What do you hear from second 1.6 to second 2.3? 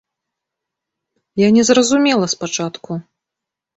зразумела